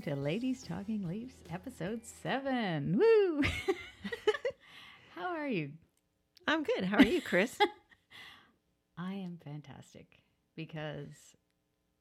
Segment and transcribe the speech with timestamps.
[0.00, 2.96] Welcome to Ladies Talking Leafs, episode seven.
[2.96, 3.42] Woo!
[5.14, 5.72] How are you?
[6.46, 6.84] I'm good.
[6.84, 7.54] How are you, Chris?
[8.98, 10.06] I am fantastic
[10.56, 11.08] because,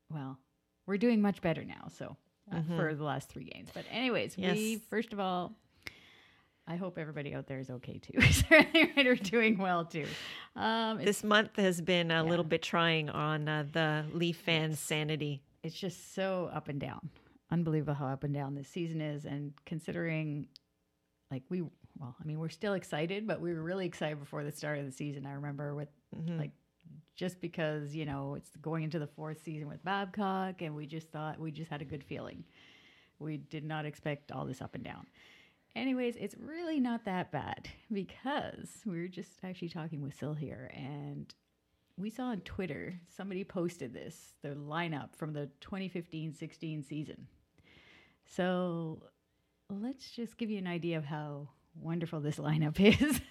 [0.09, 0.39] well,
[0.87, 1.89] we're doing much better now.
[1.97, 2.15] So,
[2.49, 3.67] uh, for the last three games.
[3.73, 5.52] But, anyways, we first of all,
[6.67, 8.21] I hope everybody out there is okay too.
[8.31, 10.05] Certainly, are doing well too.
[10.55, 15.41] Um, this month has been a little bit trying on uh, the Leaf fans' sanity.
[15.63, 17.09] it's just so up and down.
[17.52, 19.25] Unbelievable how up and down this season is.
[19.25, 20.47] And considering,
[21.31, 24.52] like, we, well, I mean, we're still excited, but we were really excited before the
[24.52, 25.25] start of the season.
[25.25, 26.38] I remember with, mm-hmm.
[26.38, 26.52] like,
[27.16, 31.11] just because, you know, it's going into the fourth season with Babcock, and we just
[31.11, 32.44] thought we just had a good feeling.
[33.20, 35.05] We did not expect all this up and down.
[35.75, 40.72] Anyways, it's really not that bad because we were just actually talking with Sil here,
[40.73, 41.33] and
[41.97, 47.27] we saw on Twitter somebody posted this the lineup from the 2015-16 season.
[48.35, 49.03] So
[49.69, 53.21] let's just give you an idea of how wonderful this lineup is.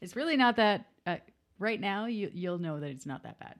[0.00, 0.86] it's really not that.
[1.06, 1.16] Uh,
[1.58, 3.56] right now, you you'll know that it's not that bad.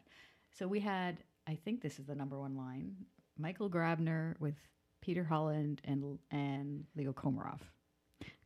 [0.59, 2.95] So we had, I think this is the number one line:
[3.39, 4.55] Michael Grabner with
[5.01, 7.61] Peter Holland and and Leo Komarov.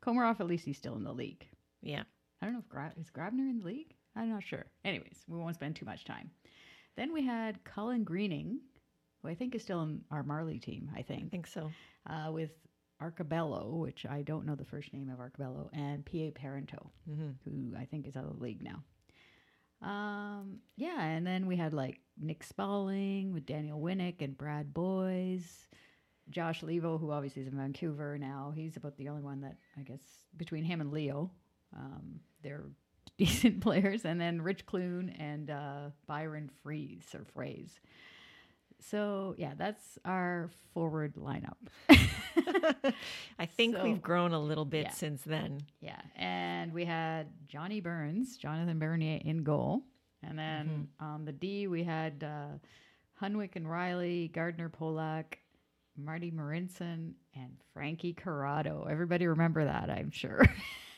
[0.03, 1.47] Komarov, at least he's still in the league.
[1.82, 2.03] Yeah.
[2.43, 3.94] I don't know if Gra- is Grabner in the league.
[4.15, 4.66] I'm not sure.
[4.84, 6.31] Anyways, we won't spend too much time.
[6.97, 8.60] Then we had Colin Greening,
[9.24, 10.90] who I think is still in our Marlie team.
[10.94, 11.24] I think.
[11.24, 11.70] I think so.
[12.08, 12.50] uh, with
[13.02, 16.30] Arcobello, which I don't know the first name of Arcobello, and P.A.
[16.30, 16.86] Parenteau,
[17.44, 18.82] who I think is out of the league now.
[19.82, 25.68] Um, yeah, and then we had like Nick Spaling with Daniel Winnik and Brad Boyes.
[26.30, 29.82] Josh Leivo, who obviously is in Vancouver now, he's about the only one that I
[29.82, 30.00] guess
[30.38, 31.30] between him and Leo,
[31.76, 32.64] um, they're
[33.18, 34.04] decent players.
[34.06, 37.78] And then Rich Clune and uh, Byron Freeze or Phrase.
[38.80, 41.56] So yeah, that's our forward lineup.
[43.38, 44.92] I think So- we've grown a little bit yeah.
[44.92, 45.60] since then.
[45.80, 49.82] Yeah, and we had Johnny Burns, Jonathan Bernier in goal,
[50.22, 52.58] and then on the D we had uh,
[53.24, 55.34] Hunwick and Rielly, Gardiner Polak,
[55.96, 58.86] Marty Marincin, and Frankie Corrado.
[58.91, 60.44] Everybody remember that, I'm sure.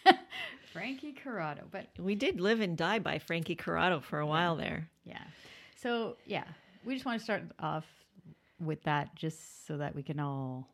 [0.72, 4.88] Frankie Corrado, but We did live and die by Frankie Corrado for a while there.
[5.04, 5.22] yeah.
[5.76, 6.44] So yeah,
[6.87, 7.85] we just want to start off
[8.61, 10.69] with that, just so that we can all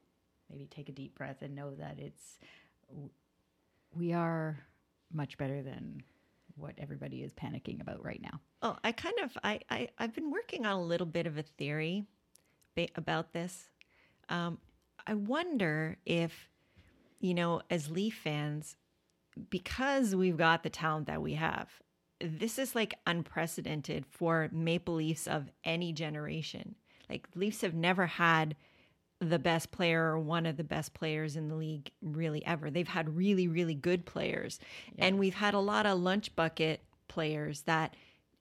[0.51, 2.39] maybe take a deep breath and know that it's
[3.97, 4.59] we are
[5.13, 6.03] much better than
[6.57, 8.41] what everybody is panicking about right now.
[8.61, 11.43] Oh, I kind of I, I I've been working on a little bit of a
[11.43, 12.05] theory
[12.77, 13.71] ba- about this.
[14.29, 14.59] Um,
[15.07, 16.49] I wonder if
[17.21, 18.77] you know, as Leaf fans,
[19.49, 21.69] because we've got the talent that we have,
[22.23, 26.75] this is like unprecedented for Maple Leafs of any generation.
[27.11, 28.57] Like Leafs have never had
[29.21, 32.71] the best player or one of the best players in the league really ever.
[32.71, 34.59] They've had really, really good players.
[34.99, 37.95] And we've had a lot of lunch bucket players that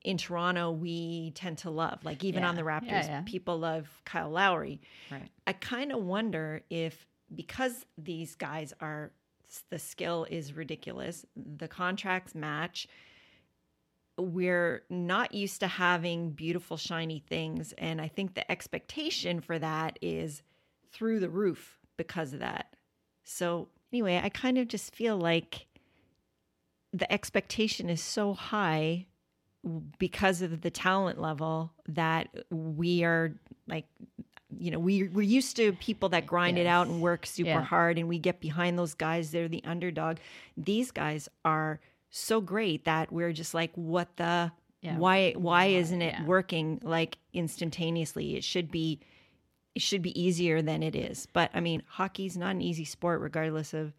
[0.03, 2.03] in Toronto we tend to love.
[2.03, 3.21] Like even on the Raptors, Yeah, yeah.
[3.25, 4.81] people love Kyle Lowry.
[5.11, 5.29] Right.
[5.45, 9.11] I kind of wonder if because these guys are
[9.69, 12.87] the skill is ridiculous, the contracts match.
[14.21, 19.97] We're not used to having beautiful shiny things and I think the expectation for that
[20.01, 20.41] is
[20.91, 22.75] through the roof because of that.
[23.23, 25.67] So anyway, I kind of just feel like
[26.93, 29.05] the expectation is so high
[29.99, 33.33] because of the talent level that we are
[33.67, 33.85] like
[34.57, 37.61] you know we we're used to people that grind it out and work super Yeah.
[37.61, 40.17] hard and we get behind those guys they're the underdog
[40.57, 41.79] these guys are
[42.11, 44.97] so great that we're just like what the Yeah.
[44.97, 46.25] why why isn't it yeah.
[46.25, 48.99] working like instantaneously it should be
[49.73, 53.21] it should be easier than it is but i mean hockey's not an easy sport
[53.21, 53.93] regardless of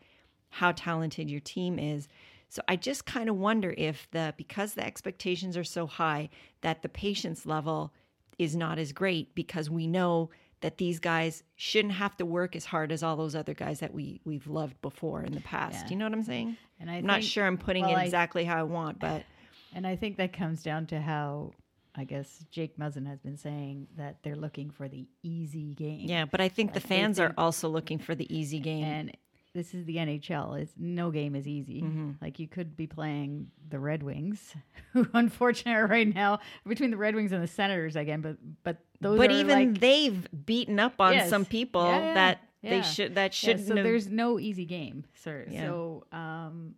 [0.53, 2.09] how talented your team is.
[2.50, 6.29] So I just kind of wonder if the because the expectations are so high
[6.61, 7.93] that the patience level
[8.38, 10.29] is not as great because we know
[10.62, 13.93] that these guys shouldn't have to work as hard as all those other guys that
[13.93, 15.85] we we've loved before in the past.
[15.87, 15.91] Yeah.
[15.91, 16.56] You know what I'm saying?
[16.81, 19.25] And I I'm not sure I'm putting well, it I- exactly how I want, but
[19.75, 21.53] And I think that comes down to how
[21.94, 26.00] I guess Jake Muzzin has been saying that they're looking for the easy game.
[26.09, 28.85] yeah, but I think the Like, they fans are also looking for the easy game.
[28.85, 29.17] And
[29.55, 30.59] this is the NHL.
[30.61, 31.83] It's no game is easy.
[31.83, 32.11] Mm-hmm.
[32.23, 34.55] Like you could be playing the Red Wings,
[34.93, 38.21] who unfortunately are right now between the Red Wings and the Senators again.
[38.23, 41.29] But but those but are even like, they've beaten up on Yes.
[41.31, 42.71] some people Yeah, yeah, that yeah.
[42.71, 45.47] they should that shouldn't so have there's no easy game, sir.
[45.51, 46.75] So um,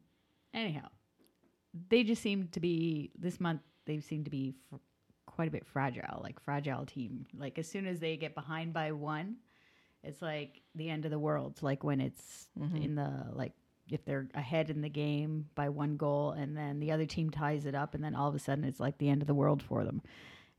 [0.53, 0.89] anyhow,
[1.89, 3.61] they just seem to be this month.
[3.87, 4.81] They seem to be f-
[5.27, 7.27] quite a bit fragile, like fragile team.
[7.37, 9.37] Like as soon as they get behind by one,
[10.05, 11.63] it's like the end of the world.
[11.63, 12.77] Like when it's Mm-hmm.
[12.77, 13.53] in the like
[13.91, 17.67] if they're ahead in the game by one goal and then the other team ties
[17.67, 19.63] it up and then all of a sudden it's like the end of the world
[19.63, 20.01] for them.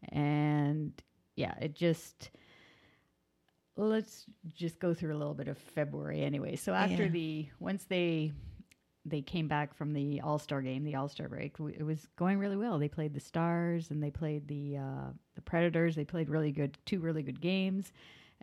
[0.09, 0.93] And
[1.35, 2.29] yeah, it just
[3.77, 6.55] let's just go through a little bit of February anyway.
[6.55, 7.09] So after Yeah.
[7.09, 8.31] the once they
[9.07, 12.07] they came back from the All Star game, the All Star break, w- it was
[12.15, 12.79] going really well.
[12.79, 15.95] They played the Stars and they played the uh, the Predators.
[15.95, 17.91] They played really good, two really good games,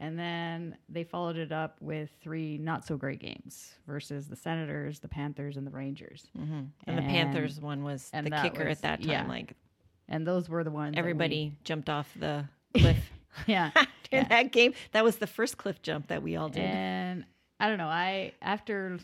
[0.03, 4.99] and then they followed it up with three not so great games versus the Senators,
[4.99, 6.27] the Panthers, and the Rangers.
[6.37, 6.61] Mm-hmm.
[6.87, 9.09] and the Panthers one was and the kicker was- at that time.
[9.11, 9.27] yeah.
[9.29, 9.55] Like
[10.09, 12.45] And those were the ones everybody jumped off the
[12.77, 12.99] cliff
[13.47, 13.71] yeah.
[14.11, 14.75] in that game.
[14.91, 16.65] That was the first cliff jump that we all did.
[16.65, 17.25] And
[17.61, 17.87] I don't know.
[17.87, 18.99] I after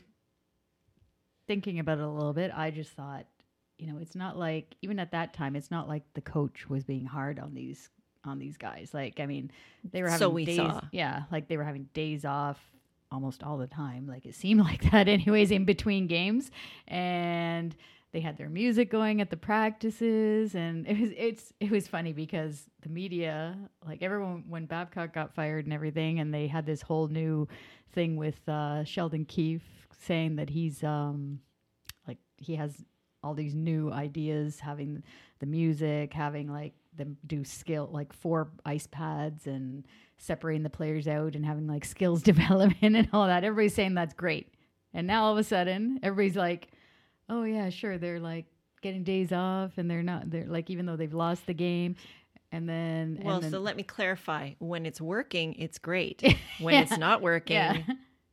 [1.46, 3.26] thinking about it a little bit, I just thought,
[3.78, 6.84] you know, it's not like even at that time, it's not like the coach was
[6.84, 7.88] being hard on these
[8.24, 8.90] on these guys.
[8.92, 9.50] Like, I mean,
[9.90, 10.80] they were having So we days, saw.
[10.92, 12.60] yeah, like they were having days off
[13.10, 14.06] almost all the time.
[14.06, 16.50] Like it seemed like that, anyways, in between games,
[16.86, 17.74] and
[18.12, 22.12] they had their music going at the practices, and it was it's it was funny
[22.12, 23.56] because the media,
[23.86, 27.46] like everyone, when Babcock got fired and everything, and they had this whole new
[27.92, 31.40] thing with uh, Sheldon Keefe saying that he's um
[32.06, 32.84] like he has
[33.22, 35.02] all these new ideas, having
[35.40, 39.86] the music, having like them do skill like four ice pads and
[40.18, 43.44] separating the players out and having like skills development and all that.
[43.44, 44.52] Everybody's saying that's great.
[44.92, 46.68] And now all of a sudden, everybody's like,
[47.28, 48.46] "Oh yeah, sure." They're like
[48.82, 50.30] getting days off, and they're not.
[50.30, 51.96] They're like even though they've lost the game,
[52.50, 54.52] and then well, and then, so let me clarify.
[54.58, 56.22] When it's working, it's great.
[56.60, 56.80] When Yeah.
[56.82, 57.82] it's not working, yeah,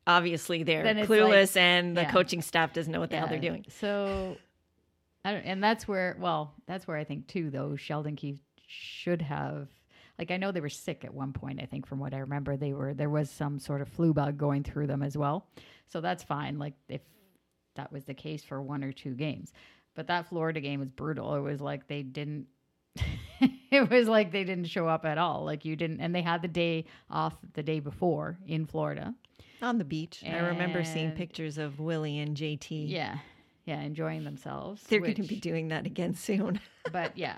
[0.07, 2.11] obviously they're clueless and the yeah.
[2.11, 3.65] coaching staff doesn't know what the hell they're doing.
[3.69, 4.37] So,
[5.23, 9.21] I don't, and that's where, well, that's where I think too, though, Sheldon Keefe should
[9.21, 9.67] have,
[10.17, 11.61] like, I know they were sick at one point.
[11.61, 14.37] I think from what I remember, they were there was some sort of flu bug
[14.37, 15.47] going through them as well.
[15.87, 16.57] So that's fine.
[16.57, 17.01] Like if
[17.75, 19.53] that was the case for one or two games,
[19.95, 21.35] but that Florida game was brutal.
[21.35, 22.47] It was like they didn't.
[23.71, 25.43] it was like they didn't show up at all.
[25.43, 29.13] Like you didn't, and they had the day off the day before in Florida.
[29.61, 30.23] On the beach.
[30.25, 32.89] I remember seeing pictures of Willie and JT.
[32.89, 33.17] Yeah,
[33.65, 34.83] yeah, enjoying themselves.
[34.83, 36.59] They're going to be doing that again soon.
[36.91, 37.37] but yeah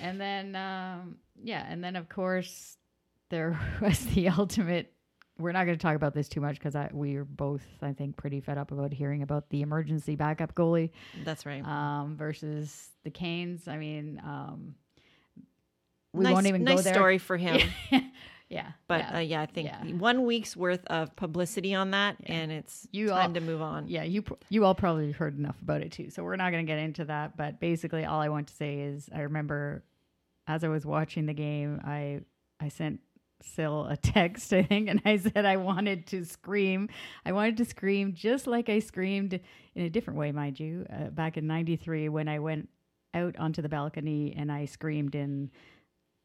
[0.00, 2.76] and then um yeah and then of course
[3.30, 4.92] there was the ultimate
[5.38, 8.16] we're not going to talk about this too much because we are both I think
[8.16, 10.90] pretty fed up about hearing about the emergency backup goalie
[11.24, 11.64] That's right.
[11.64, 13.68] um, versus the Canes.
[13.68, 14.74] I mean, um,
[16.12, 16.94] we nice, won't even nice go there.
[16.94, 17.60] story for him.
[18.48, 19.10] yeah, But yeah.
[19.12, 19.16] yeah.
[19.16, 19.84] Uh, yeah, I think Yeah.
[19.96, 23.88] one week's worth of publicity on that, and it's You time all- to move on.
[23.88, 26.10] yeah, you you all probably heard enough about it too.
[26.10, 27.36] So we're not going to get into that.
[27.36, 29.84] But basically, all I want to say is, I remember
[30.46, 32.20] as I was watching the game, I
[32.60, 33.00] I sent
[33.44, 36.88] Sil a text, I think, and I said I wanted to scream.
[37.24, 39.38] I wanted to scream just like I screamed
[39.74, 42.68] in a different way, mind you, uh, back in '93 when I went
[43.14, 45.50] out onto the balcony and I screamed in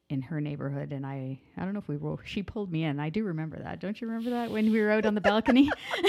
[0.09, 2.99] in her neighborhood and I I don't know if we were she pulled me in.
[2.99, 3.79] I do remember that.
[3.79, 5.71] Don't you remember that when we were out on the balcony?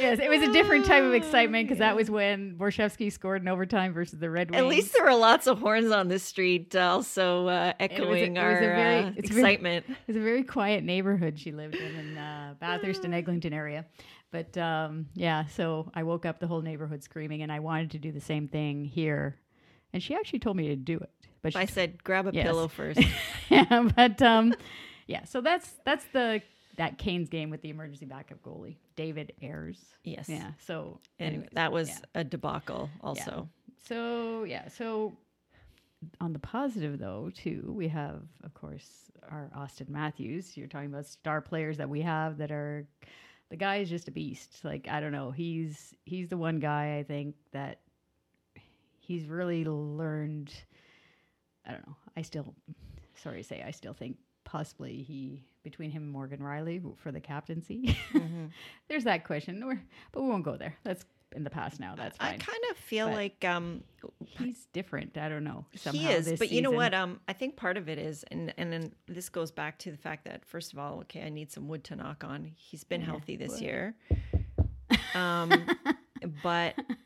[0.00, 3.48] yes, it was a different type of excitement because that was when Borschevsky scored in
[3.48, 4.60] overtime versus the Red Wings.
[4.62, 8.38] At least there were lots of horns on the street, also uh, echoing it was
[8.38, 9.86] a our very- uh, it's very- excitement.
[9.88, 13.86] It was a very quiet neighborhood she lived in in uh, Bathurst and Eglinton area.
[14.30, 17.98] But um, yeah, so I woke up the whole neighborhood screaming, and I wanted to
[17.98, 19.36] do the same thing here.
[19.94, 21.10] And she actually told me to do it.
[21.40, 22.46] But I said, grab a Yes.
[22.46, 23.00] pillow first.
[23.48, 24.54] yeah, but um,
[25.06, 25.24] yeah.
[25.24, 26.42] So that's that's the
[26.76, 29.78] that Kane's game with the emergency backup goalie, David Ayres.
[30.02, 30.28] Yes.
[30.28, 30.50] Yeah.
[30.66, 31.96] So And anyways, that was yeah.
[32.16, 33.48] a debacle, also.
[33.86, 35.12] So yeah, so
[36.20, 38.88] on the positive though, too, we have of course
[39.30, 40.56] our Auston Matthews.
[40.56, 42.86] You're talking about star players that we have that are
[43.50, 44.64] the guy is just a beast.
[44.64, 47.78] Like I don't know, he's he's the one guy I think that
[49.06, 50.52] he's really learned.
[51.66, 51.96] I don't know.
[52.16, 52.54] I still,
[53.14, 57.20] sorry to say, I still think possibly he between him and Morgan Rielly for the
[57.20, 57.98] captaincy.
[58.12, 58.46] Mm-hmm.
[58.88, 59.80] There's that question, or
[60.12, 60.76] but we won't go there.
[60.84, 61.94] That's in the past now.
[61.96, 62.34] That's fine.
[62.34, 63.82] I kind of feel but like um,
[64.20, 65.18] he's different.
[65.18, 65.64] I don't know.
[65.72, 66.94] he is, but you know what?
[66.94, 69.96] Um, I think part of it is, and and then this goes back to the
[69.96, 72.52] fact that first of all, okay, I need some wood to knock on.
[72.56, 73.60] He's been yeah, healthy this wood.
[73.60, 73.94] year.
[75.14, 75.52] Um,
[76.42, 76.74] but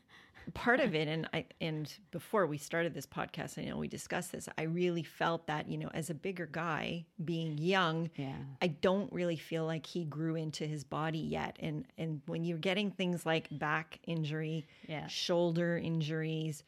[0.59, 4.33] part of it and i and before we started this podcast i know we discussed
[4.33, 8.67] this i really felt that you know as a bigger guy being young yeah i
[8.67, 12.91] don't really feel like he grew into his body yet and and when you're getting
[12.91, 15.07] things like back injury yeah.
[15.07, 16.65] shoulder injuries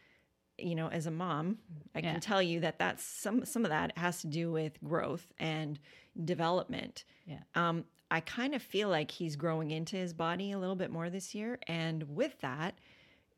[0.56, 1.58] you know as a mom
[1.96, 2.12] i yeah.
[2.12, 5.80] can tell you that that's some some of that has to do with growth and
[6.24, 10.74] development yeah um I kind of feel like he's growing into his body a little
[10.74, 11.60] bit more this year.
[11.68, 12.79] And with that,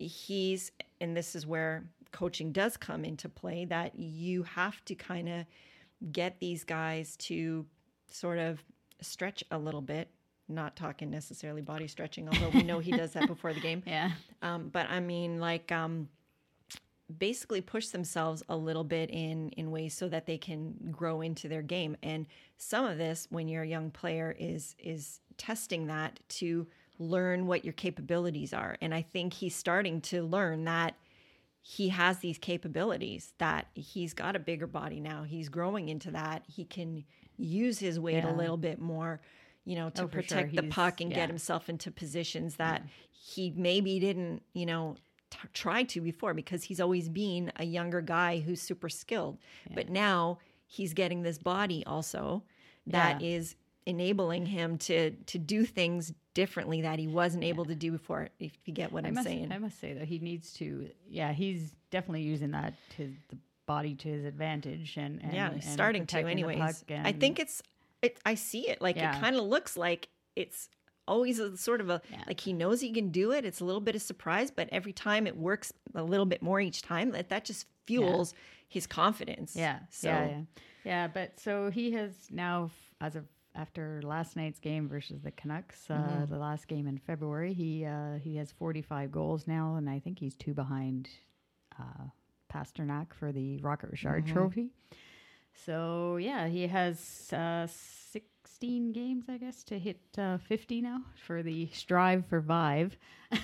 [0.06, 5.28] he's and this is where coaching does come into play that you have to kind
[5.28, 5.47] of
[6.12, 7.64] get these guys to
[8.11, 8.62] sort of
[9.00, 10.09] stretch a little bit
[10.49, 13.82] not talking necessarily body stretching although we know he does that before the game.
[13.87, 14.11] Yeah.
[14.42, 16.09] Um, but i mean like um,
[17.18, 21.49] basically push themselves a little bit in in ways so that they can grow into
[21.49, 21.97] their game.
[22.02, 26.66] And some of this when you're a young player is is testing that to
[27.02, 28.76] learn what your capabilities are.
[28.80, 30.94] And I think he's starting to learn that
[31.61, 35.23] he has these capabilities, that he's got a bigger body now.
[35.23, 36.42] He's growing into that.
[36.49, 37.04] He can
[37.37, 38.35] use his weight yeah.
[38.35, 39.21] a little bit more,
[39.64, 40.62] you know, to oh, protect sure.
[40.62, 41.16] the puck and yeah.
[41.16, 42.90] get himself into positions that yeah.
[43.12, 44.97] he maybe didn't, you know,
[45.30, 49.38] t- try to before because he's always been a younger guy who's super skilled.
[49.73, 52.42] But now he's getting this body also
[52.87, 53.54] that is
[53.86, 58.52] enabling him to to do things differently that he wasn't able to do before if
[58.64, 61.74] you get what I am saying i must say that he needs to yeah he's
[61.90, 63.36] definitely using that to the
[63.66, 67.62] body to his advantage and, and yeah and starting to anyways and, i think it's
[68.02, 69.16] it i see it like yeah.
[69.16, 70.68] it kind of looks like it's
[71.08, 72.22] always a sort of a yeah.
[72.26, 74.92] like he knows he can do it it's a little bit of surprise but every
[74.92, 78.38] time it works a little bit more each time that that just fuels yeah.
[78.68, 80.40] his confidence yeah so yeah, yeah
[80.84, 82.70] yeah but so he has now
[83.00, 83.24] as of
[83.54, 86.32] after last night's game versus the Canucks, uh, mm-hmm.
[86.32, 87.52] the last game in February.
[87.52, 91.09] He uh, he has 45 goals now, and I think he's two behind
[91.78, 92.04] uh,
[92.52, 94.32] Pastrnak for the Rocket Richard mm-hmm.
[94.32, 94.71] Trophy.
[95.54, 101.42] So yeah, he has uh, 16 games, I guess, to hit uh, 50 now for
[101.42, 102.97] the Strive for Vive.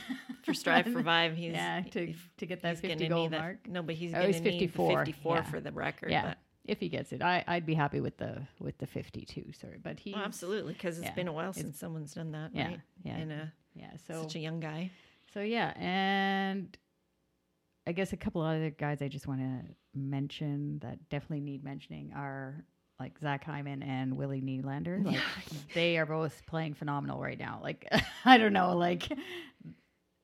[0.45, 3.69] for Strive for Vive, he's yeah to to get that 50 goal mark.
[3.69, 5.43] No, but he's oh, need 54, 54 yeah.
[5.43, 6.11] for the record.
[6.11, 6.29] Yeah.
[6.29, 6.39] But
[6.69, 7.23] if he gets it.
[7.23, 9.53] I I'd be happy with the with the 52.
[9.53, 12.51] Sorry, but he oh, absolutely because it's yeah, been a while since someone's done that.
[12.53, 12.81] Yeah, right?
[13.03, 13.91] yeah, and a, yeah.
[14.07, 14.91] So such a young guy.
[15.33, 16.77] So yeah, and
[17.87, 22.13] I guess a couple other guys I just want to mention that definitely need mentioning
[22.15, 22.65] are
[23.01, 25.05] like Zach Hyman and Willie Nylander.
[25.07, 25.23] Like
[25.75, 27.61] they are both playing phenomenal right now.
[27.63, 27.89] Like
[28.25, 29.11] I don't know, like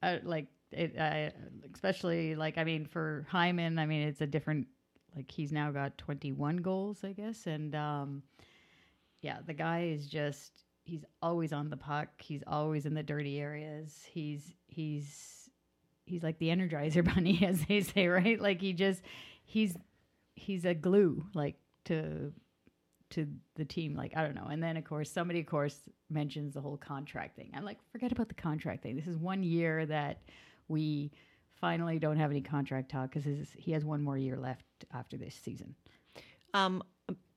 [0.02, 1.30] uh, like it, uh,
[1.72, 4.66] especially like I mean for Hyman, I mean it's a different
[5.16, 7.46] like he's now got 21 goals, I guess.
[7.46, 8.22] And um,
[9.20, 12.08] yeah, the guy is just he's always on the puck.
[12.18, 14.04] He's always in the dirty areas.
[14.10, 15.48] He's he's
[16.04, 18.40] he's like the energizer bunny as they say, right?
[18.40, 19.02] Like he just
[19.44, 19.76] he's
[20.34, 22.32] he's a glue like to
[23.10, 25.78] to the team like i don't know and then of course somebody of course
[26.10, 29.42] mentions the whole contract thing i'm like forget about the contract thing this is one
[29.42, 30.22] year that
[30.66, 31.12] we
[31.64, 33.24] finally don't have any contract talk because
[33.56, 35.74] he has one more year left after this season.
[36.52, 36.82] Um,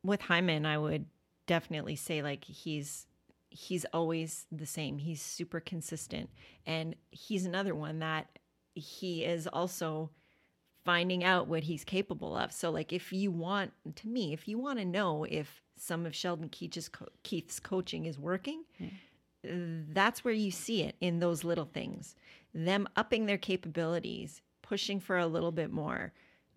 [0.04, 1.06] with Hyman, I would
[1.46, 3.08] definitely say like he's
[3.50, 4.98] he's always the same.
[4.98, 6.30] He's super consistent,
[6.66, 8.28] and he's another one that
[8.76, 10.10] he is also
[10.84, 12.52] finding out what he's capable of.
[12.52, 16.14] So, like, if you want to me, if you want to know if some of
[16.14, 16.90] Sheldon Keefe's,
[17.24, 18.90] Keefe's coaching is working, yeah.
[19.94, 22.14] that's where you see it in those little things.
[22.58, 26.12] Them upping their capabilities, pushing for a little bit more,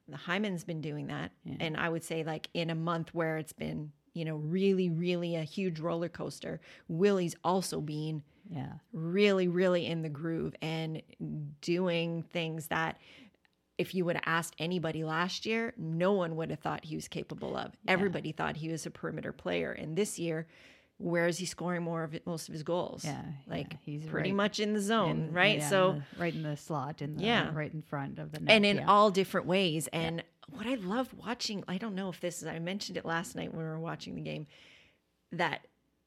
[0.08, 1.30] the Hyman's been doing that.
[1.44, 1.56] Yeah.
[1.60, 5.36] And I would say, like, in a month where it's been, you know, really, really
[5.36, 8.72] a huge roller coaster, Willie's also been yeah.
[8.94, 11.02] really, really in the groove and
[11.60, 12.98] doing things that
[13.76, 17.08] if you would have asked anybody last year, no one would have thought he was
[17.08, 17.72] capable of.
[17.84, 17.92] Yeah.
[17.92, 19.72] Everybody thought he was a perimeter player.
[19.72, 20.46] And this year,
[21.00, 23.04] where is he scoring more of it, most of his goals?
[23.04, 25.58] Yeah, like yeah, he's pretty right much in the zone, in, right?
[25.58, 28.40] Yeah, so the, right in the slot, in the, yeah, right in front of the
[28.40, 28.86] net, and in yeah.
[28.86, 29.88] all different ways.
[29.92, 33.34] And what I love watching, I don't know if this is, I mentioned it last
[33.34, 34.46] night when we were watching the game,
[35.32, 35.66] that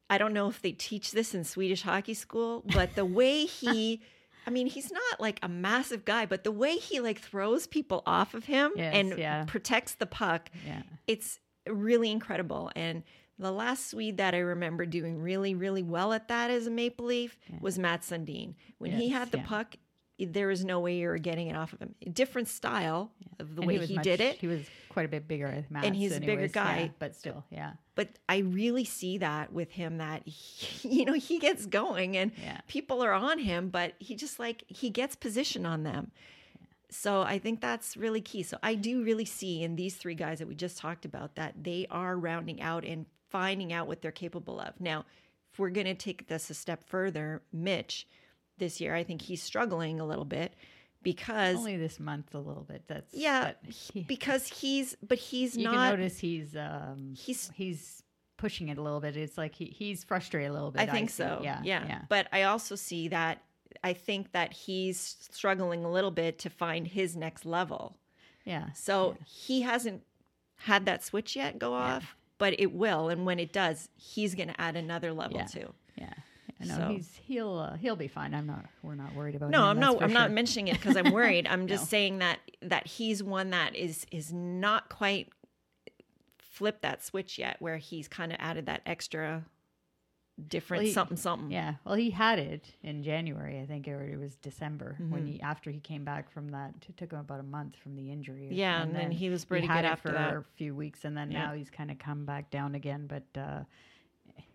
[0.10, 4.02] I don't know if they teach this in Swedish hockey school, but the way he
[4.46, 8.04] I mean, he's not like a massive guy, but the way he like throws people
[8.06, 10.82] off of him Yes, and protects the puck, Yeah.
[11.08, 12.70] it's really incredible.
[12.76, 13.04] And
[13.44, 17.06] the last Swede that I remember doing really, really well at that as a Maple
[17.06, 18.56] Leaf was Mats Sundin.
[18.80, 19.46] When he had the yeah.
[19.46, 19.76] puck,
[20.20, 21.96] there was no way you were getting it off of him.
[22.12, 24.38] Different style of the And way was he much- did it.
[24.38, 25.88] He was quite a bit bigger as Mats.
[25.88, 26.80] And he's a bigger anyways, guy.
[26.82, 27.74] yeah, but still, yeah.
[27.96, 32.32] but I really see that with him that he, you know he gets going and
[32.42, 32.62] Yeah.
[32.68, 36.12] people are on him, but he just like he gets position on them.
[36.92, 38.44] So I think that's really key.
[38.44, 41.64] So I do really see in these three guys that we just talked about that
[41.64, 44.80] they are rounding out and finding out what they're capable of.
[44.80, 45.04] Now,
[45.52, 48.08] if we're going to take this a step further, Mitch
[48.58, 50.54] this year, I think he's struggling a little bit
[51.04, 52.84] because Only this month a little bit.
[52.88, 58.04] That's yeah, he, because he's but he's you not can notice he's um he's he's
[58.38, 59.18] pushing it a little bit.
[59.18, 60.82] It's like he, he's frustrated a little bit.
[60.82, 61.18] I think see.
[61.18, 61.42] so.
[61.44, 61.86] Yeah, yeah.
[61.88, 62.02] yeah.
[62.10, 63.44] But I also see that
[63.84, 67.98] I think that he's struggling a little bit to find his next level.
[68.46, 68.72] yeah.
[68.74, 70.04] So he hasn't
[70.56, 73.08] had that switch yet go off, but it will.
[73.08, 75.46] And when it does, he's going to add another level Yeah.
[75.46, 75.74] too.
[75.96, 76.14] Yeah.
[76.60, 78.34] Know So- he's he'll uh, he'll be fine.
[78.34, 78.66] I'm not.
[78.82, 79.50] We're not worried about.
[79.50, 80.04] No, him, I'm not.
[80.04, 81.48] I'm not mentioning it because I'm worried.
[81.48, 85.30] I'm just saying that that he's one that is is not quite
[86.38, 89.44] flipped that switch yet, where he's kind of added that extra
[90.50, 91.52] different Well, he- something something.
[91.52, 91.76] Yeah.
[91.86, 95.12] Well, he had it in January, I think, or it was December Mm-hmm.
[95.12, 96.74] when he after he came back from that.
[96.90, 98.50] It took him about a month from the injury.
[98.52, 100.34] Yeah, and then he was pretty had good after for that.
[100.34, 101.48] a few weeks, and then Yeah.
[101.48, 103.08] now he's kind of come back down again.
[103.08, 103.64] But uh,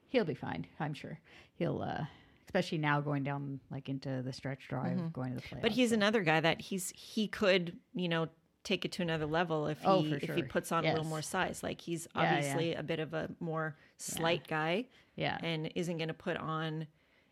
[0.08, 1.18] he'll be fine, I'm sure.
[1.54, 2.04] He'll, uh,
[2.47, 5.50] especially now going down like into the stretch drive, going to the playoffs.
[5.52, 5.61] Mm-hmm.
[5.62, 8.28] But he's another guy that he's he could you know
[8.68, 10.90] take it to another level if oh, he Oh, for if he puts on a
[10.90, 11.62] little more size.
[11.62, 12.28] Like he's Yeah, yeah.
[12.37, 14.84] obviously a bit of a more slight guy
[15.16, 16.87] yeah, and isn't going to put on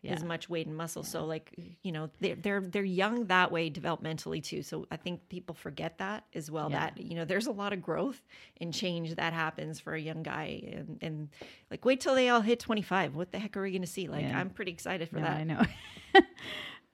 [0.05, 1.03] as much weight and muscle.
[1.03, 1.51] So like
[1.83, 4.61] you know they're they're they're young that way developmentally too.
[4.63, 6.71] So I think people forget that as well.
[6.71, 6.79] Yeah.
[6.79, 8.21] That you know there's a lot of growth
[8.61, 11.29] and change that happens for a young guy and and
[11.69, 13.15] like wait till they all hit 25.
[13.15, 14.07] What the heck are we going to see?
[14.07, 14.39] Like Yeah.
[14.39, 15.37] I'm pretty excited for Yeah, that.
[15.37, 15.61] I know.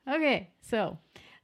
[0.16, 0.98] okay, so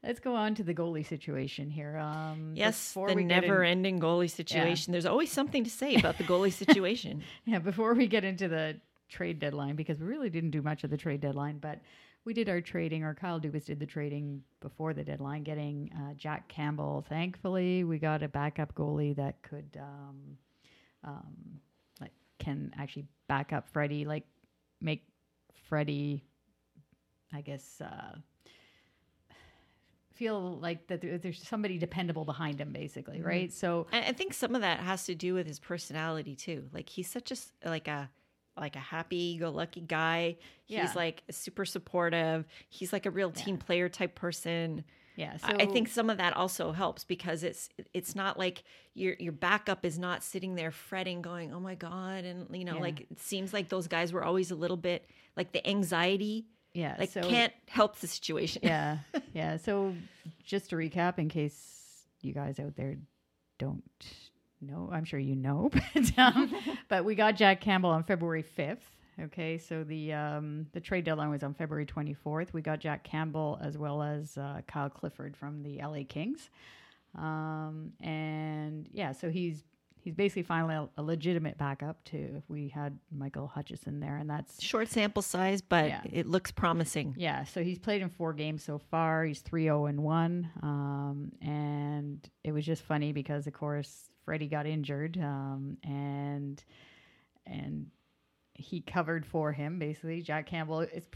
[0.03, 1.97] let's go on to the goalie situation here.
[1.97, 4.91] Um, Yes, the get in- never-ending goalie situation.
[4.91, 7.23] There's always something to say about the goalie situation.
[7.45, 10.89] Yeah, before we get into the trade deadline, because we really didn't do much of
[10.89, 11.79] the trade deadline, but
[12.25, 16.13] we did our trading, or Kyle Dubas did the trading before the deadline, getting uh,
[16.15, 17.05] Jack Campbell.
[17.09, 20.37] Thankfully, we got a backup goalie that could, um,
[21.03, 21.59] um,
[22.01, 24.25] like, can actually back up Freddie, like,
[24.81, 25.03] make
[25.69, 26.23] Freddie,
[27.33, 28.15] I guess, uh,
[30.19, 33.27] feel like that there- there's somebody dependable behind him, basically, mm-hmm.
[33.33, 33.51] right?
[33.63, 36.59] So, I I think some of that has to do with his personality too.
[36.77, 37.37] Like he's such a
[37.75, 38.09] like a
[38.65, 40.35] like a happy-go-lucky guy.
[40.65, 40.91] He's Yeah.
[41.03, 42.39] like super supportive.
[42.67, 44.83] He's like a real team player type person.
[45.15, 45.37] yeah.
[45.37, 48.63] So I I think some of that also helps because it's it's not like
[49.01, 52.75] your your backup is not sitting there fretting, going, "Oh my god," and you know,
[52.75, 52.87] Yeah.
[52.87, 55.01] like it seems like those guys were always a little bit
[55.39, 58.61] like the anxiety, yeah, like so, can't help the situation.
[58.63, 58.99] yeah
[59.33, 59.93] yeah so
[60.43, 62.97] just to recap in case you guys out there
[63.57, 63.83] don't
[64.61, 66.53] know i'm sure you know but um,
[66.89, 68.77] but we got jack campbell on february 5th
[69.21, 69.57] okay?
[69.57, 73.77] So the um the trade deadline was on february 24th we got jack campbell as
[73.77, 76.49] well as uh, kyle clifford from the la kings.
[77.17, 79.63] Um and yeah so he's
[80.01, 84.29] he's basically finally a, a legitimate backup to if we had michael hutchinson there and
[84.29, 86.01] that's Short sample size, but Yeah.
[86.11, 87.15] it looks promising.
[87.17, 89.23] yeah, so he's played in four games so far.
[89.25, 90.49] He's 3 0 and 1.
[90.63, 96.63] Um, and it was just funny because, of course, Freddie got injured um, and
[97.45, 97.87] and
[98.53, 100.21] he covered for him, basically.
[100.21, 101.07] Jack Campbell, it's,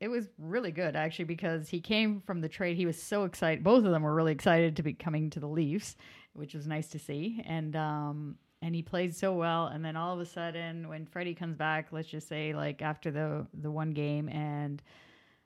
[0.00, 2.76] it was really good, actually, because he came from the trade.
[2.76, 3.62] He was so excited.
[3.64, 5.96] Both of them were really excited to be coming to the Leafs,
[6.34, 7.42] which was nice to see.
[7.46, 9.66] And, um, and he played so well.
[9.66, 13.10] And then all of a sudden, when Freddie comes back, let's just say like after
[13.10, 14.82] the the one game, and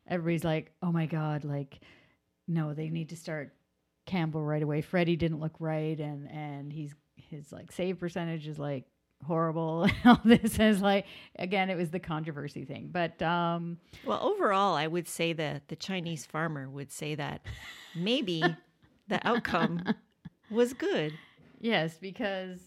[0.07, 1.81] everybody's like, "Oh my god!" Like,
[2.47, 3.53] no, they need to start
[4.07, 4.83] Campbell right away.
[4.83, 8.85] Freddie didn't look right, and and he's his like save percentage is like
[9.27, 9.89] horrible.
[10.05, 14.77] And all this is like again, it was the controversy thing, but um, Well, overall,
[14.77, 17.45] I would say that the Chinese farmer would say that
[17.97, 18.45] maybe
[19.09, 19.83] the outcome
[20.51, 21.13] was good.
[21.61, 22.59] Yes, because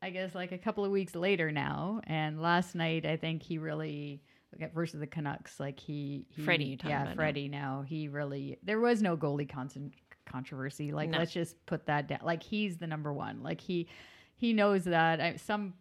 [0.00, 3.58] I guess like a couple of weeks later now, and last night I think he
[3.58, 4.22] really
[4.54, 7.16] okay, versus the Canucks, like he, he Freddie you're talking yeah, about now.
[7.16, 7.48] Freddie.
[7.48, 7.84] Now.
[7.86, 9.92] he really there was no goalie con-
[10.26, 10.92] controversy.
[10.92, 11.18] Like No.
[11.18, 12.20] let's just put that down.
[12.24, 13.42] Like he's the number one.
[13.42, 13.88] Like he
[14.36, 15.20] he knows that.
[15.20, 15.74] I, some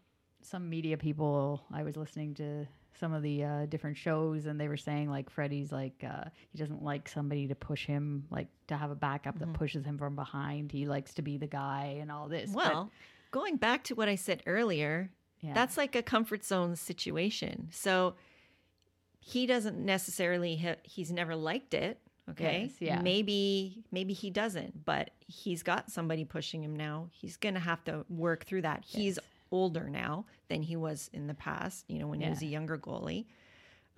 [0.44, 2.68] some media people I was listening to
[3.00, 6.58] some of the uh, different shows, and they were saying like Freddie's like uh, he
[6.58, 9.52] doesn't like somebody to push him, like to have a backup Mm-hmm.
[9.52, 10.72] that pushes him from behind.
[10.72, 12.52] He likes to be the guy and all this.
[12.52, 12.92] but- Well,
[13.32, 15.10] going back to what I said earlier,
[15.42, 15.54] Yeah.
[15.54, 17.70] that's like a comfort zone situation.
[17.72, 18.16] So
[19.20, 22.00] he doesn't necessarily ha- he's never liked it.
[22.30, 22.64] Okay.
[22.70, 23.02] Yes, yeah.
[23.02, 27.10] Maybe maybe he doesn't, but he's got somebody pushing him now.
[27.12, 28.84] He's gonna have to work through that.
[28.86, 29.18] He's
[29.52, 31.86] older now than he was in the past.
[31.88, 33.26] You know, when he was a younger goalie,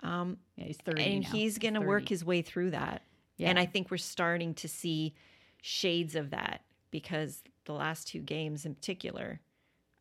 [0.02, 1.30] um, yeah, he's thirty, and now.
[1.30, 3.02] he's gonna work his way through that.
[3.36, 3.50] Yeah.
[3.50, 5.14] And I think we're starting to see
[5.62, 9.40] shades of that because the last two games in particular,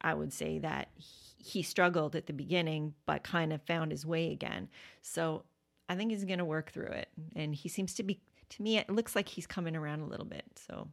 [0.02, 4.06] I would say that he- he struggled at the beginning, but kind of found his
[4.06, 4.70] way again.
[5.02, 5.46] So
[5.89, 7.10] I think he's going to work through it.
[7.36, 10.26] And he seems to be, to me, it looks like he's coming around a little
[10.26, 10.46] bit.
[10.68, 10.89] So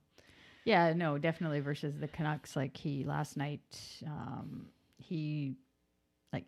[0.64, 2.56] Yeah, no, definitely versus the Canucks.
[2.56, 3.60] Like he last night,
[4.06, 4.66] um,
[4.98, 5.56] he
[6.32, 6.46] like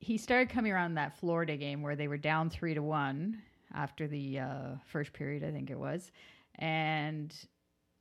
[0.00, 3.42] he started coming around that Florida game where they were down three to one
[3.74, 6.10] after the uh, first period, I think it was,
[6.56, 7.34] and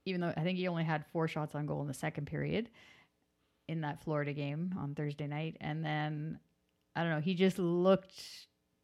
[0.05, 2.69] even though I think he only had four shots on goal in the second period
[3.67, 6.39] in that Florida game on Thursday night, and then
[6.95, 8.21] I don't know, he just looked,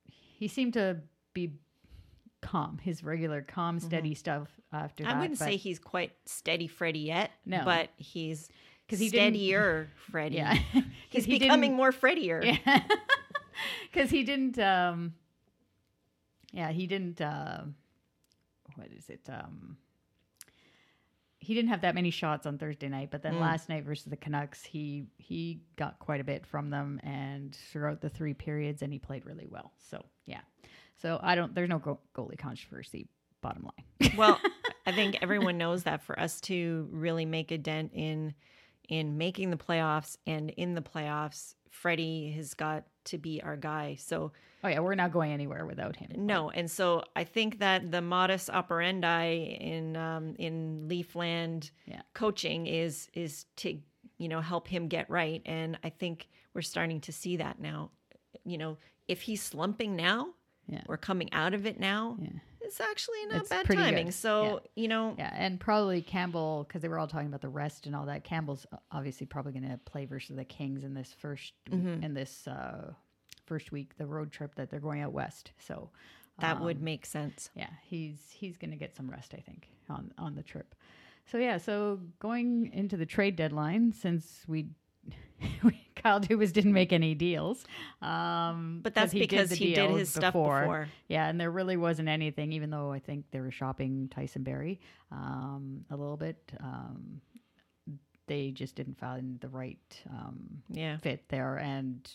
[0.06, 0.98] he seemed to
[1.34, 1.60] be
[2.42, 5.10] calm, his regular calm, steady stuff after that.
[5.10, 5.18] Mm-hmm.
[5.18, 7.64] I wouldn't say he's quite steady Freddy yet, No.
[7.66, 8.50] but he's
[8.88, 10.38] 'Cause he steadier Freddy.
[10.38, 10.58] Yeah,
[11.10, 12.44] He's he becoming more Freddier.
[12.44, 12.82] Yeah,
[13.92, 14.58] because he didn't.
[14.58, 15.14] Um,
[16.52, 17.22] yeah, he didn't.
[17.22, 17.66] Uh,
[18.76, 19.30] what is it?
[19.30, 19.78] Um,
[21.42, 23.42] he didn't have that many shots on Thursday night, but then Mm.
[23.42, 28.02] last night versus the Canucks, he he got quite a bit from them, and throughout
[28.02, 29.72] the three periods, and he played really well.
[29.78, 30.42] So yeah,
[31.02, 31.54] so I don't.
[31.56, 33.08] There's no go- goalie controversy.
[33.42, 33.64] Bottom
[34.02, 34.14] line.
[34.18, 34.40] well,
[34.86, 38.34] I think everyone knows that for us to really make a dent in
[38.90, 43.96] in making the playoffs and in the playoffs, Freddie has got to be our guy.
[44.00, 44.32] So
[44.62, 46.12] Oh yeah, we're not going anywhere without him.
[46.26, 52.02] no, and so I think that the modus operandi in um, in Leafland Yeah.
[52.14, 53.80] coaching is is to
[54.18, 57.92] you know help him get right, and I think we're starting to see that now.
[58.44, 60.34] You know, if he's slumping now
[60.70, 60.84] Yeah.
[60.88, 62.30] or coming out of it now, Yeah.
[62.62, 64.06] it's actually not It's bad timing.
[64.06, 64.14] good.
[64.14, 67.86] So you know, Yeah, and probably Campbell because they were all talking about the rest
[67.88, 68.24] and all that.
[68.24, 72.04] Campbell's obviously probably going to play versus the Kings in this 1st Mm-hmm.
[72.04, 72.94] in this uh,
[73.46, 75.52] first week, the road trip that they're going out west.
[75.58, 75.90] So
[76.40, 77.50] that would make sense.
[77.56, 80.74] yeah, he's he's going to get some rest, I think, on on the trip.
[81.26, 84.68] So yeah, so going into the trade deadline, since we.
[85.96, 87.66] Kyle Dubas didn't make any deals,
[88.02, 90.88] um, But that's he because the he did his stuff before.
[91.10, 94.80] yeah, and there really wasn't anything, even though I think they were shopping Tyson Barrie
[95.12, 96.52] um, a little bit.
[96.62, 97.20] Um,
[98.28, 100.98] they just didn't find the right um, Yeah.
[100.98, 102.10] fit there, and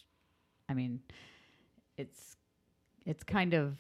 [0.69, 1.01] I mean,
[1.99, 2.37] it's
[3.05, 3.77] it's kind of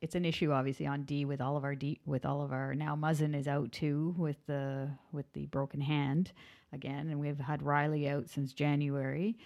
[0.00, 2.74] it's an issue obviously on D with all of our D with all of our
[2.74, 6.32] now Muzzin is out too with the with the broken hand
[6.74, 9.36] again, and we've had Riley out since January,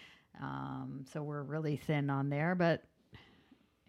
[0.40, 2.54] um, so we're really thin on there.
[2.54, 2.82] But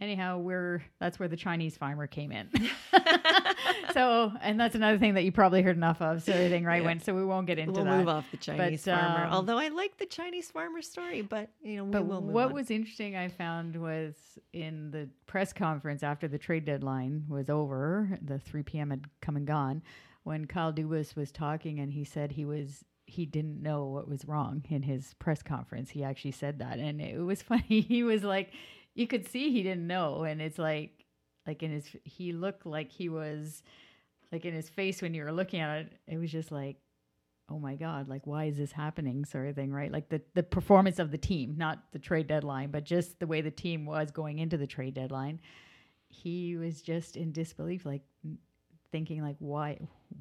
[0.02, 2.50] anyhow, we're that's where the Chinese farmer came in.
[3.94, 6.24] so, and that's another thing that you probably heard enough of.
[6.24, 6.88] So everything right Yeah.
[6.88, 7.04] went.
[7.06, 7.98] So we won't get into We'll that.
[8.00, 9.26] move off the Chinese farmer.
[9.26, 12.34] um, Although I like the Chinese farmer story, but you know, we But will move
[12.34, 12.54] what on.
[12.54, 14.16] was interesting, I found, was
[14.54, 18.90] in the press conference after the trade deadline was over, the 3 p.m.
[18.90, 19.82] had come and gone,
[20.24, 24.26] when Kyle Dubas was talking and he said he was he didn't know what was
[24.26, 25.90] wrong in his press conference.
[25.90, 27.82] He actually said that, and it was funny.
[27.82, 28.52] He was like,
[28.96, 31.06] you could see he didn't know, and it's like,
[31.48, 33.64] like in his, he looked like he was,
[34.32, 35.94] like in his face when you were looking at it.
[36.08, 36.78] It was just like,
[37.52, 40.44] oh my god like why is this happening sort of thing right like the the
[40.44, 44.12] performance of the team not the trade deadline but just the way the team was
[44.12, 45.40] going into the trade deadline
[46.10, 48.02] he was just in disbelief like
[48.92, 49.78] thinking like why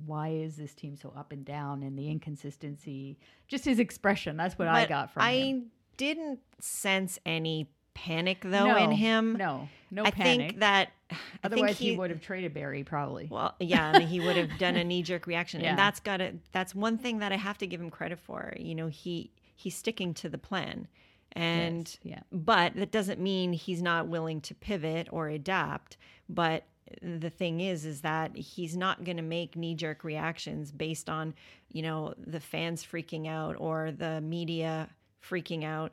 [0.06, 4.58] why is this team so up and down and the inconsistency just his expression that's
[4.58, 9.32] what i got from I him didn't sense any panic though no, in him.
[9.36, 10.90] no no I panic think that
[11.42, 14.58] otherwise think he, would have traded barrie probably Well, yeah, I mean, he would have
[14.58, 15.70] done a knee jerk reaction, Yeah.
[15.70, 18.52] and that's got to That's one thing that I have to give him credit for.
[18.58, 20.86] You know, he he's sticking to the plan,
[21.32, 22.20] and Yes, yeah.
[22.30, 25.96] but that doesn't mean he's not willing to pivot or adapt.
[26.28, 26.64] But
[27.02, 31.34] the thing is, is that he's not going to make knee jerk reactions based on
[31.70, 34.88] you know the fans freaking out or the media
[35.22, 35.92] freaking out.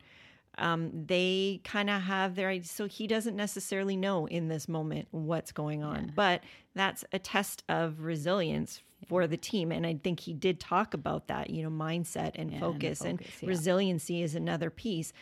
[0.58, 5.52] Um, they kind of have their so he doesn't necessarily know in this moment what's
[5.52, 6.14] going on.
[6.16, 6.42] But
[6.76, 11.28] that's a test of resilience for the team and i think he did talk about
[11.28, 13.50] that you know mindset and Yeah, and focus and, yeah.
[13.50, 15.14] resiliency is another piece.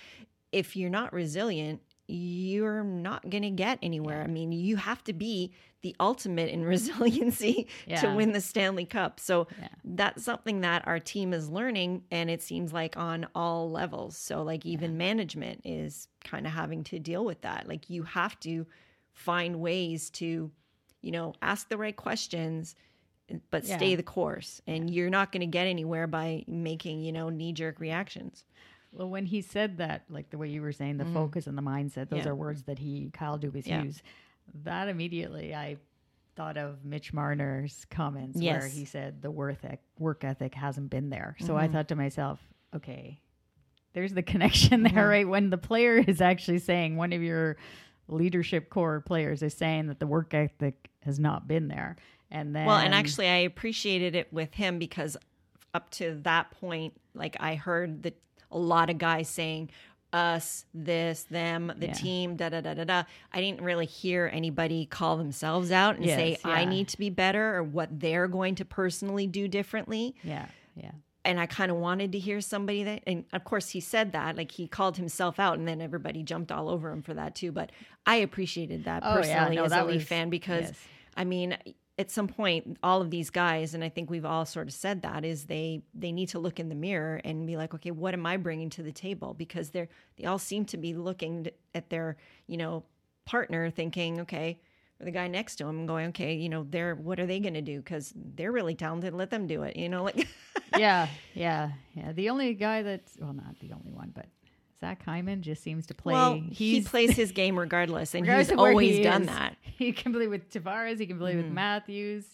[0.51, 4.21] If you're not resilient you're not going to get anywhere.
[4.21, 8.01] I mean, you have to be the ultimate in resiliency Yeah.
[8.01, 9.19] to win the Stanley Cup.
[9.19, 9.67] So Yeah.
[9.83, 14.17] that's something that our team is learning and it seems like on all levels.
[14.17, 17.67] So like even management is kind of having to deal with that.
[17.67, 18.65] Like you have to
[19.13, 20.51] find ways to,
[21.01, 22.75] you know, ask the right questions
[23.49, 27.29] but stay the course and you're not going to get anywhere by making, you know,
[27.29, 28.43] knee jerk reactions.
[28.95, 31.61] Well, when he said that, like the way you were saying, the focus and the
[31.61, 32.27] mindset, those Mm-hmm.
[32.27, 32.29] Yeah.
[32.29, 33.83] are words that he, Kyle Dubas, Yeah.
[33.83, 34.01] used.
[34.63, 35.77] That immediately, I
[36.35, 41.09] thought of Mitch Marner's comments where he said the worth ec- work ethic hasn't been
[41.09, 41.35] there.
[41.39, 41.57] So Mm-hmm.
[41.57, 42.39] I thought to myself,
[42.75, 43.19] okay,
[43.93, 45.09] there's the connection there, Mm-hmm.
[45.09, 45.27] right?
[45.27, 47.57] When the player is actually saying, one of your
[48.07, 51.95] leadership core players is saying that the work ethic has not been there.
[52.29, 55.15] And then, Well, and actually, I appreciated it with him because
[55.73, 58.19] up to that point, like I heard that
[58.53, 59.69] a lot of guys saying
[60.13, 61.93] us, this, them, the Yeah.
[61.93, 63.03] team, da da da da da.
[63.31, 67.09] I didn't really hear anybody call themselves out and say, Yes, I need to be
[67.09, 70.15] better or what they're going to personally do differently.
[70.23, 70.91] yeah, yeah.
[71.25, 74.35] And I kind of wanted to hear somebody that, and of course, he said that,
[74.37, 77.51] like he called himself out, and then everybody jumped all over him for that too.
[77.51, 77.71] But
[78.05, 79.15] I appreciated that Oh, yeah.
[79.21, 80.87] personally No, as that a Leaf was- fan because yes.
[81.15, 81.57] I mean,
[81.97, 85.03] at some point, all of these guys, and I think we've all sort of said
[85.03, 88.13] that, is they they need to look in the mirror and be like, okay, what
[88.13, 89.33] am I bringing to the table?
[89.33, 92.83] Because they're they all seem to be looking at their you know
[93.25, 94.59] partner, thinking, okay,
[94.99, 97.53] or the guy next to him, going, okay, you know, they're what are they going
[97.53, 97.77] to do?
[97.77, 99.13] Because they're really talented.
[99.13, 99.75] Let them do it.
[99.75, 100.27] You know, like
[100.77, 102.11] yeah, yeah, yeah.
[102.11, 104.25] The only guy that's well, not the only one, but
[104.83, 106.11] Zach Hyman just seems to play.
[106.13, 109.55] well, he plays his game regardless, and regardless he's always he done is, that.
[109.77, 110.99] He can play with Tavares.
[110.99, 112.25] He can play with Matthews,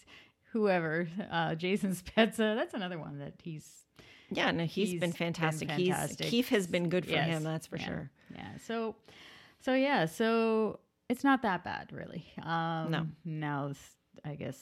[0.52, 1.08] whoever.
[1.30, 2.56] Uh, Jason Spezza.
[2.56, 3.66] That's another one that he's
[4.30, 5.68] Yeah, no, he's He's been been fantastic.
[5.68, 6.20] fantastic.
[6.26, 8.10] He's Keefe has been good for Yes, him, that's for yeah, sure.
[8.34, 8.48] Yeah.
[8.66, 8.96] So,
[9.60, 10.06] so yeah.
[10.06, 12.24] So it's not that bad, really.
[12.42, 13.06] Um, No.
[13.24, 13.72] Now,
[14.24, 14.58] I guess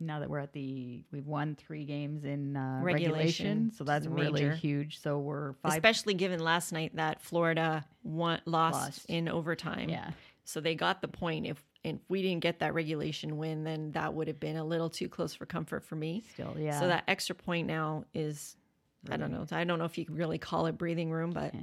[0.00, 4.06] now that we're at the we've won three games in uh, Regulation, regulation, so that's
[4.06, 5.00] really huge.
[5.00, 5.72] So we're five.
[5.74, 9.06] Especially given last night that Florida won, lost, Lost.
[9.08, 9.88] in overtime.
[9.88, 10.10] yeah.
[10.44, 11.46] So they got the point.
[11.46, 14.90] If if we didn't get that regulation win, then that would have been a little
[14.90, 16.24] too close for comfort for me.
[16.32, 16.80] Still, yeah.
[16.80, 18.56] So that extra point now is,
[19.10, 19.46] I don't know.
[19.52, 21.60] I don't know if you could really call it breathing room, but Yeah.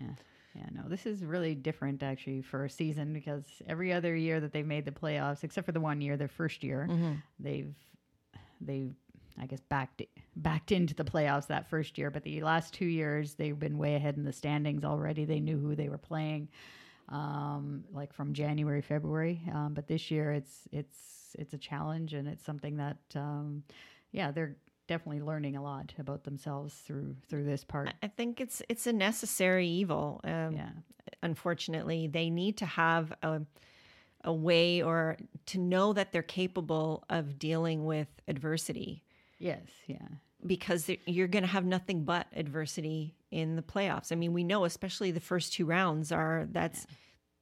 [0.53, 4.51] Yeah, no, this is really different actually for a season because every other year that
[4.51, 7.13] they've made the playoffs, except for the one year, their first year, Mm-hmm.
[7.39, 7.73] they've
[8.61, 8.93] they've
[9.39, 10.01] I guess backed
[10.35, 12.11] backed into the playoffs that first year.
[12.11, 15.25] But the last two years, they've been way ahead in the standings already.
[15.25, 16.49] They knew who they were playing,
[17.09, 19.41] um, like from January, February.
[19.53, 23.63] Um, but this year, it's it's it's a challenge and it's something that, um,
[24.11, 27.93] yeah, they're definitely learning a lot about themselves through through this part.
[28.03, 30.19] I think it's it's a necessary evil.
[30.23, 30.69] Um, Yeah.
[31.23, 33.41] Unfortunately, they need to have a
[34.23, 39.03] a way or to know that they're capable of dealing with adversity
[39.39, 39.63] Yes.
[39.87, 39.97] Yeah.
[40.45, 44.11] because you're going to have nothing but adversity in the playoffs.
[44.11, 46.85] I mean, we know especially the first two rounds are that's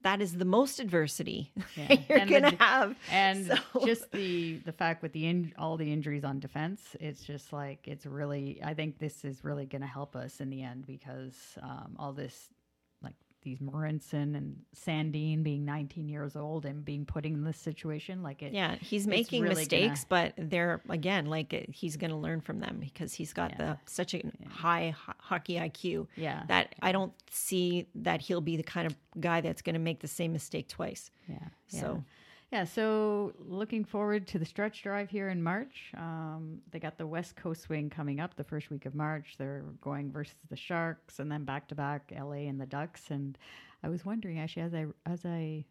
[0.01, 1.97] that is the most adversity Yeah.
[2.07, 2.95] you're And going to have.
[3.11, 7.23] and So- just the the fact with the in, all the injuries on defense it's
[7.23, 10.61] just like it's really i think this is really going to help us in the
[10.63, 12.47] end because um, all this
[13.41, 18.41] these Marincin and Sandin being 19 years old and being put in this situation like
[18.41, 22.59] it Yeah, he's making really mistakes, but they're again like he's going to learn from
[22.59, 26.07] them because he's got the such a high ho- hockey IQ.
[26.15, 26.43] Yeah.
[26.47, 29.99] that I don't see that he'll be the kind of guy that's going to make
[30.01, 31.11] the same mistake twice.
[31.27, 31.37] Yeah.
[31.69, 31.81] yeah.
[31.81, 32.01] So- yeah.
[32.51, 35.91] Yeah, so looking forward to the stretch drive here in March.
[35.95, 39.35] Um, they got the West Coast swing coming up the first week of March.
[39.37, 43.11] They're going versus the Sharks and then back to back LA and the Ducks.
[43.11, 43.37] And
[43.83, 45.63] I was wondering actually as I as I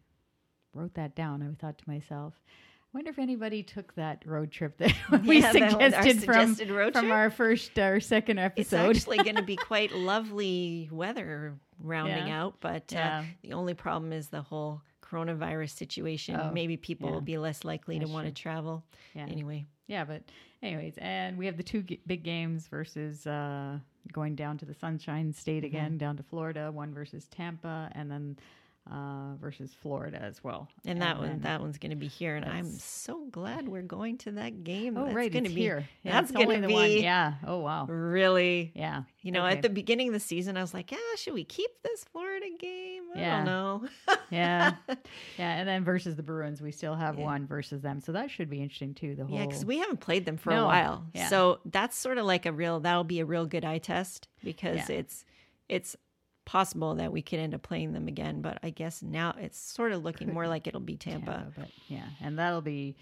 [0.73, 2.33] wrote that down, I thought to myself.
[2.47, 4.93] I wonder if anybody took that road trip that
[5.25, 8.61] we Yeah, our suggested, from, suggested from our first or second episode.
[8.91, 12.43] It's actually going to be quite lovely weather rounding Yeah.
[12.43, 16.35] out, but uh, the only problem is the whole coronavirus situation.
[16.39, 17.13] Oh, Maybe people yeah.
[17.15, 18.83] will be less likely That's to want to travel.
[19.13, 19.25] Yeah.
[19.29, 20.23] Anyway, Yeah, but
[20.61, 23.79] anyways, and we have the two g- big games versus uh,
[24.13, 25.75] going down to the Sunshine State Mm-hmm.
[25.75, 26.71] again, down to Florida.
[26.71, 28.37] One versus Tampa, and then
[28.89, 30.67] uh, versus Florida as well.
[30.85, 34.17] and that one, that one's going to be here, and I'm so glad we're going
[34.19, 34.97] to that game.
[34.97, 35.87] Oh, That's right, going it's to be here.
[36.01, 36.87] Yeah, that's going to the one.
[36.87, 37.33] be Yeah.
[37.45, 37.85] Oh wow.
[37.85, 39.03] really Yeah.
[39.21, 39.57] You know, Okay.
[39.57, 42.47] at the beginning of the season, I was like, "Yeah, should we keep this Florida
[42.59, 43.35] game?" I Yeah.
[43.37, 43.87] don't know.
[44.29, 44.75] yeah,
[45.37, 48.49] yeah, and then versus the Bruins, we still have one versus them, so that should
[48.49, 49.15] be interesting too.
[49.15, 51.27] The whole yeah, because we haven't played them for a while, Yeah.
[51.27, 52.79] so that's sort of like a real.
[52.79, 54.97] That'll be a real good eye test because Yeah.
[54.97, 55.25] it's
[55.67, 55.95] it's
[56.45, 58.41] possible that we could end up playing them again.
[58.41, 61.31] But I guess now it's sort of looking more like it'll be Tampa.
[61.31, 62.95] Tampa, but yeah, and that'll be.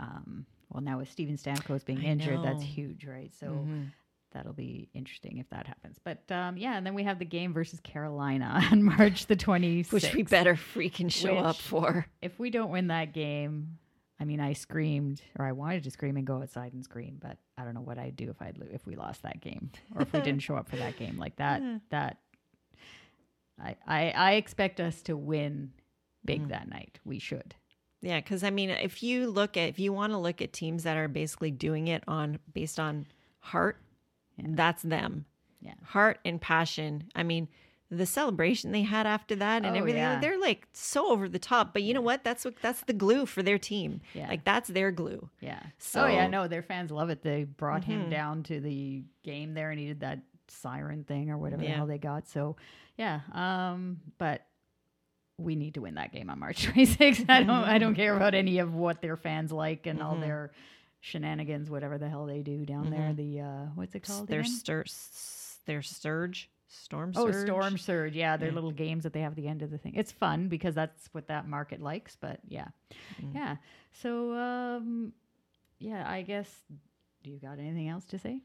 [0.00, 3.30] Um, well, now with Steven Stamkos being I injured, that's huge, right?
[3.38, 3.88] So Mhm.
[4.32, 5.96] That'll be interesting if that happens.
[6.02, 9.92] But um, yeah, and then we have the game versus Carolina on March the 26th.
[9.92, 12.06] Which we better freaking show up for.
[12.20, 13.78] If we don't win that game,
[14.20, 17.38] I mean, I screamed or I wanted to scream and go outside and scream, but
[17.58, 20.12] I don't know what I'd do if I'd if we lost that game or if
[20.12, 21.62] we didn't show up for that game like that.
[21.90, 22.18] That
[23.60, 25.72] I I, I expect us to win
[26.24, 26.98] big that night.
[27.04, 27.54] We should.
[28.00, 30.82] Yeah, because I mean, if you look at if you want to look at teams
[30.82, 33.06] that are basically doing it on based on
[33.38, 33.78] heart,
[34.42, 35.26] that's them.
[35.60, 35.74] Yeah.
[35.84, 37.10] Heart and passion.
[37.14, 37.48] I mean,
[37.92, 40.18] the celebration they had after that and Oh, everything, yeah.
[40.18, 41.74] they're like so over the top.
[41.74, 42.24] But you know what?
[42.24, 44.00] That's what that's the glue for their team.
[44.14, 44.28] Yeah.
[44.28, 45.28] Like that's their glue.
[45.40, 45.60] Yeah.
[45.94, 47.22] oh yeah, no, their fans love it.
[47.22, 48.10] They brought him mm-hmm.
[48.10, 51.86] down to the game there and he did that siren thing or whatever the hell
[51.86, 52.26] they got.
[52.28, 52.56] So
[52.96, 53.20] yeah.
[53.32, 54.46] Um, but
[55.38, 57.26] we need to win that game on March 26th.
[57.28, 58.00] I don't I don't mm-hmm.
[58.00, 60.22] care about any of what their fans like and all mm-hmm.
[60.22, 60.52] their
[61.02, 63.12] shenanigans, whatever the hell they do down there.
[63.12, 64.28] The uh what's it called?
[64.28, 64.84] Their stir,
[65.66, 67.34] their surge, storm Surge.
[67.34, 67.44] Oh.
[67.44, 68.14] Storm Surge.
[68.14, 69.94] Yeah, their little games that they have at the end of the thing.
[69.96, 72.68] It's fun because that's what that market likes, but yeah.
[73.20, 73.34] Mm.
[73.34, 73.56] Yeah.
[73.92, 75.12] So um
[75.78, 76.48] yeah, I guess
[77.24, 78.40] do you got anything else to say?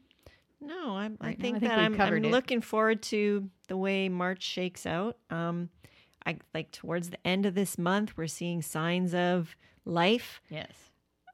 [0.60, 3.76] No, I'm, I Right now, think I think that I'm, I'm looking forward to the
[3.76, 5.16] way March shakes out.
[5.30, 5.68] Um,
[6.26, 10.40] I like towards the end of this month, we're seeing signs of life.
[10.50, 10.72] Yes.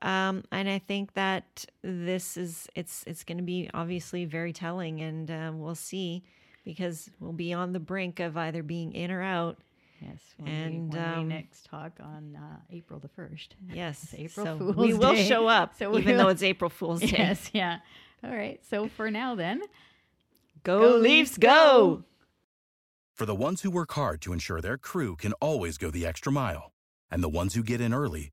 [0.03, 5.01] Um, and I think that this is it's it's going to be obviously very telling,
[5.01, 6.23] and uh, we'll see
[6.65, 9.59] because we'll be on the brink of either being in or out.
[10.01, 10.19] Yes.
[10.37, 13.49] When And, we, when we um, next talk on uh, April the 1st.
[13.73, 16.43] Yes, It's April so Fool's we will show up, So we even will- though it's
[16.43, 17.07] April Fool's Day.
[17.17, 17.79] Yes, yeah.
[18.23, 18.61] All right.
[18.69, 19.63] So for now then,
[20.63, 21.49] Go, Go Leafs, Leafs, go!
[21.49, 22.05] go!
[23.15, 26.33] For the ones who work hard to ensure their crew can always go the extra
[26.33, 26.73] mile,
[27.11, 28.33] and the ones who get in early